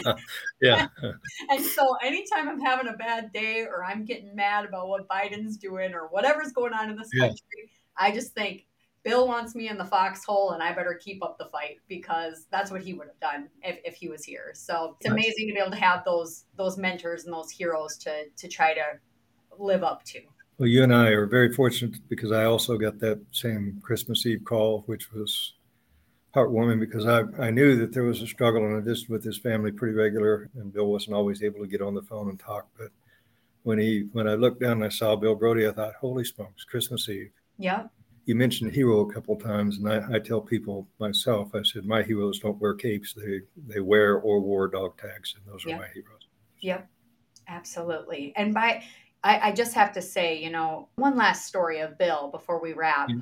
[0.60, 0.88] yeah.
[1.50, 5.56] and so anytime I'm having a bad day or I'm getting mad about what Biden's
[5.56, 7.28] doing or whatever's going on in this yeah.
[7.28, 8.66] country, I just think,
[9.04, 12.70] Bill wants me in the foxhole and I better keep up the fight because that's
[12.70, 14.52] what he would have done if, if he was here.
[14.54, 18.24] So it's amazing to be able to have those those mentors and those heroes to
[18.34, 18.82] to try to
[19.58, 20.20] live up to.
[20.56, 24.42] Well, you and I are very fortunate because I also got that same Christmas Eve
[24.44, 25.54] call, which was
[26.34, 29.38] heartwarming because I, I knew that there was a struggle and I just with his
[29.38, 32.68] family pretty regular and Bill wasn't always able to get on the phone and talk.
[32.78, 32.88] But
[33.64, 36.64] when he when I looked down and I saw Bill Broadie, I thought, holy smokes,
[36.64, 37.32] Christmas Eve.
[37.58, 37.84] Yeah
[38.26, 42.02] you mentioned hero a couple times, and I, I, tell people myself, I said my
[42.02, 45.88] heroes don't wear capes; they they wear or wore dog tags, and those are my
[45.92, 46.28] heroes.
[46.60, 46.88] Yep,
[47.48, 48.32] absolutely.
[48.36, 48.82] And by
[49.22, 52.74] I, I, just have to say, you know, one last story of Bill before we
[52.74, 53.08] wrap.
[53.08, 53.20] Mm-hmm.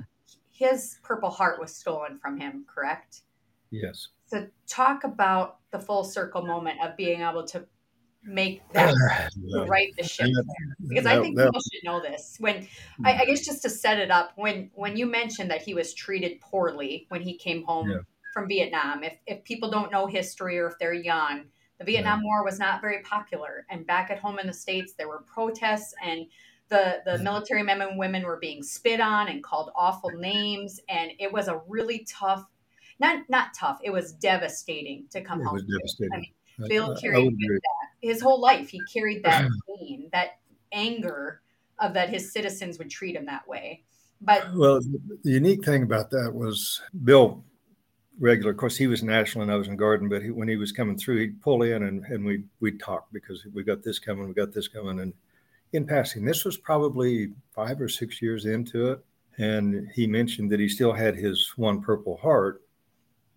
[0.51, 3.23] His Purple Heart was stolen from him, correct?
[3.71, 4.09] Yes.
[4.27, 7.67] So talk about the full circle moment of being able to
[8.25, 8.95] make that
[9.69, 10.29] right the ship
[10.89, 12.37] because I think people should know this.
[12.39, 12.67] When
[13.05, 13.31] I, I, hmm.
[13.31, 17.07] guess just to set it up, when when you mentioned that he was treated poorly
[17.09, 17.99] when he came home yeah.
[18.33, 21.45] from Vietnam, if if people don't know history or if they're young,
[21.79, 22.27] the Vietnam yeah.
[22.27, 25.95] War was not very popular, and back at home in the states there were protests
[26.05, 26.27] and.
[26.69, 31.11] The, the military men and women were being spit on and called awful names and
[31.19, 32.47] it was a really tough
[32.99, 36.15] not not tough it was devastating to come it home was devastating.
[36.15, 36.17] I
[36.63, 39.79] mean, Bill carried that his whole life he carried that mm.
[39.79, 40.41] pain, that
[40.73, 41.41] anger
[41.79, 43.85] of that his citizens would treat him that way.
[44.21, 47.43] But well, the unique thing about that was Bill
[48.21, 48.53] regular.
[48.53, 50.71] Of course, he was national and I was in Garden, but he, when he was
[50.71, 54.29] coming through, he'd pull in and, and we we'd talk because we got this coming,
[54.29, 55.13] we got this coming, and
[55.73, 59.05] in passing, this was probably five or six years into it,
[59.39, 62.63] and he mentioned that he still had his one Purple Heart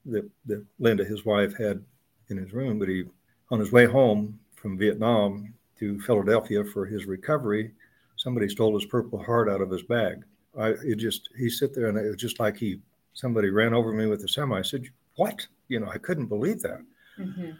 [0.06, 1.84] that that Linda, his wife, had
[2.30, 3.06] in his room, but he
[3.52, 7.72] on his way home from Vietnam to Philadelphia for his recovery,
[8.16, 10.24] somebody stole his Purple Heart out of his bag.
[10.58, 12.80] I it just he sit there and it was just like he
[13.14, 14.58] somebody ran over me with a semi.
[14.58, 14.86] I said,
[15.18, 16.82] "What?" You know, I couldn't believe that.
[17.20, 17.52] Mm-hmm.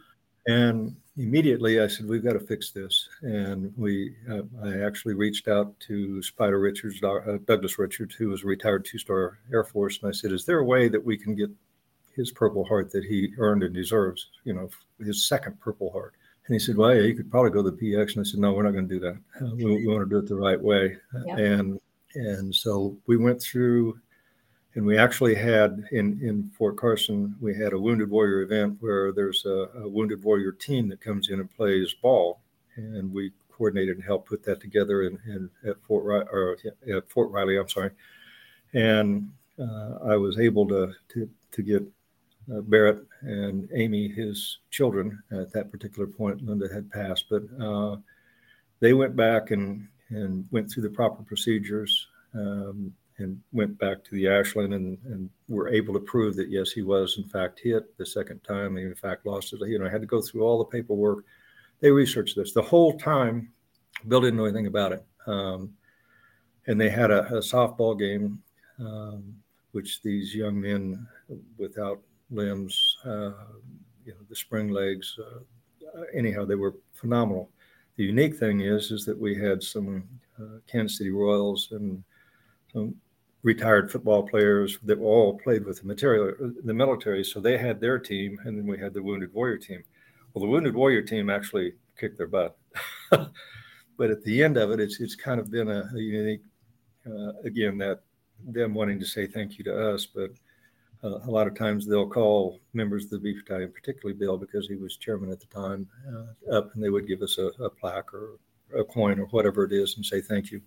[0.48, 5.48] And immediately I said, "We've got to fix this." And we, uh, I actually reached
[5.48, 10.10] out to Spider Richards, uh, Douglas Richards, who was a retired two-star Air Force, and
[10.10, 11.52] I said, "Is there a way that we can get
[12.16, 14.30] his Purple Heart that he earned and deserves?
[14.44, 16.16] You know, his second Purple Heart."
[16.48, 18.40] And he said, "Well, yeah, you could probably go to the PX." And I said,
[18.40, 19.18] "No, we're not going to do that.
[19.42, 21.38] Uh, we, we, want to do it the right way." Yeah.
[21.38, 21.80] And
[22.14, 24.00] and so we went through,
[24.76, 29.12] and we actually had in in Fort Carson, we had a Wounded Warrior event where
[29.12, 32.42] there's a, a Wounded Warrior team that comes in and plays ball,
[32.76, 36.58] and we coordinated and helped put that together in, in at Fort or
[36.94, 37.58] at Fort Riley.
[37.58, 37.92] I'm sorry,
[38.74, 41.84] and uh, I was able to to to get
[42.54, 47.98] uh, Barrett and Amy, his children, at that particular point, Linda had passed, but uh,
[48.80, 54.12] they went back and, and went through the proper procedures um, and went back to
[54.12, 57.98] the Ashland and, and were able to prove that, yes, he was in fact hit
[57.98, 58.76] the second time.
[58.76, 59.62] He in fact lost it.
[59.68, 61.24] You know, I had to go through all the paperwork.
[61.80, 63.52] They researched this the whole time.
[64.08, 65.06] Bill didn't know anything about it.
[65.26, 65.74] Um,
[66.68, 68.42] and they had a, a softball game,
[68.80, 69.36] um,
[69.72, 71.08] which these young men
[71.58, 72.02] without
[72.32, 73.32] limbs, uh,
[74.06, 75.18] you know, the spring legs.
[75.20, 77.50] Uh, anyhow, they were phenomenal.
[77.98, 80.04] The unique thing is, is that we had some
[80.40, 82.04] uh, Kansas City Royals and
[82.74, 82.96] some
[83.44, 87.24] retired football players that all played with the material, the military.
[87.24, 89.84] So they had their team, and then we had the Wounded Warrior team.
[90.34, 92.58] Well, the Wounded Warrior team actually kicked their butt.
[93.12, 96.42] but at the end of it, it's it's kind of been a, a unique,
[97.08, 98.02] uh, again, that
[98.48, 100.32] them wanting to say thank you to us, but
[101.06, 104.68] uh, a lot of times they'll call members of the beef battalion, particularly Bill, because
[104.68, 107.70] he was chairman at the time, uh, up and they would give us a, a,
[107.70, 108.40] plaque or
[108.76, 110.62] a coin or whatever it is and say thank you.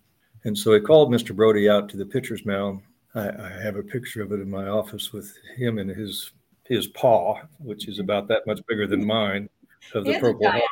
[0.44, 1.34] And so he called Mr.
[1.34, 2.82] Broadie out to the pitcher's mound.
[3.14, 6.32] I, I have a picture of it in my office with him and his
[6.64, 9.48] his paw, which is about that much bigger than mine,
[9.94, 10.62] of the Purple Heart.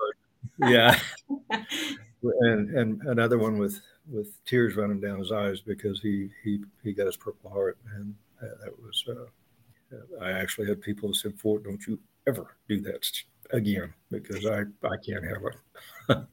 [0.58, 0.98] Yeah,
[2.22, 6.92] and and another one with with tears running down his eyes because he he he
[6.92, 9.04] got his Purple Heart, and that was.
[9.08, 9.24] Uh,
[10.20, 13.06] I actually had people that said, "Fort, don't you ever do that
[13.50, 16.26] again because I I can't have it."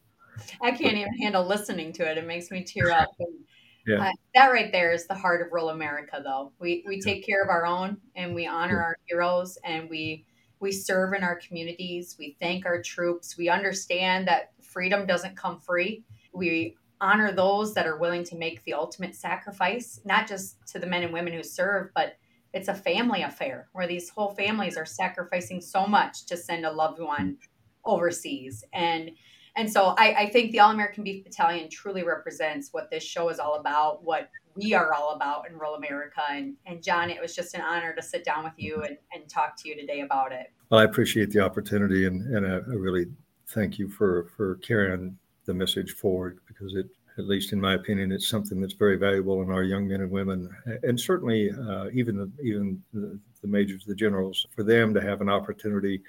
[0.61, 2.17] I can't even handle listening to it.
[2.17, 3.09] It makes me tear up.
[3.19, 3.27] And,
[3.87, 4.07] yeah.
[4.07, 6.53] Uh, that right there is the heart of rural America, though.
[6.59, 8.83] We we take care of our own and we honor yeah.
[8.83, 10.25] our heroes and we
[10.59, 12.15] we serve in our communities.
[12.17, 13.37] We thank our troops.
[13.37, 16.03] We understand that freedom doesn't come free.
[16.33, 20.87] We honor those that are willing to make the ultimate sacrifice, not just to the
[20.87, 22.15] men and women who serve, but
[22.53, 26.71] it's a family affair where these whole families are sacrificing so much to send a
[26.71, 27.37] loved one
[27.85, 28.63] overseas.
[28.73, 29.11] And
[29.55, 33.29] and so I, I think the All American Beef Battalion truly represents what this show
[33.29, 36.21] is all about, what we are all about in rural America.
[36.27, 39.29] And, and Jon, it was just an honor to sit down with you and, and
[39.29, 40.47] talk to you today about it.
[40.71, 43.05] Well, I appreciate the opportunity and, and I, I really
[43.49, 46.87] thank you for, for carrying the message forward because it,
[47.17, 50.11] at least in my opinion, it's something that's very valuable in our young men and
[50.11, 50.49] women,
[50.83, 55.21] and certainly uh, even the, even the, the, majors, the generals, for them to have
[55.21, 56.01] an opportunity.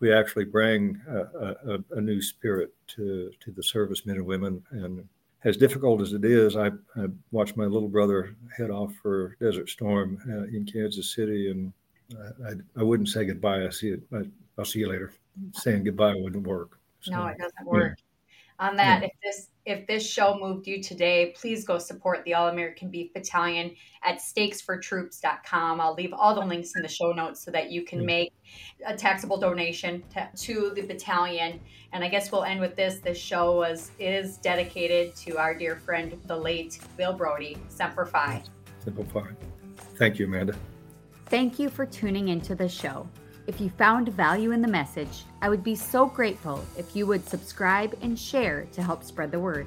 [0.00, 1.18] We actually bring a,
[1.66, 5.06] a, a, new spirit to to the servicemen and women, and
[5.44, 9.68] as difficult as it is, I, I watched my little brother head off for Desert
[9.68, 11.72] Storm uh, in Kansas City, and
[12.46, 13.66] I, I, wouldn't say goodbye.
[13.66, 14.02] I see it.
[14.12, 14.22] I,
[14.56, 15.12] will see you later.
[15.52, 16.78] Saying goodbye wouldn't work.
[17.00, 17.96] So, no, it doesn't work.
[17.98, 18.04] Yeah
[18.60, 19.00] on that.
[19.00, 19.08] Yeah.
[19.08, 23.12] If this if this show moved you today, please go support the All American Beef
[23.12, 25.80] Battalion at steaksfortroops.com.
[25.80, 28.32] I'll leave all the links in the show notes so that you can make
[28.86, 31.60] a taxable donation to, to the battalion.
[31.92, 32.98] And I guess we'll end with this.
[32.98, 37.58] This show was is dedicated to our dear friend, the late Bill Broadie.
[37.68, 38.42] Semper Fi.
[38.84, 39.28] Semper Fi.
[39.96, 40.54] Thank you, Amanda.
[41.26, 43.08] Thank you for tuning into the show.
[43.50, 47.28] If you found value in the message, I would be so grateful if you would
[47.28, 49.66] subscribe and share to help spread the word.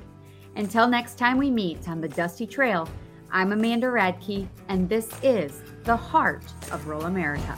[0.56, 2.88] Until next time we meet on the Dusty Trail,
[3.30, 7.58] I'm Amanda Radke, and this is the heart of rural America.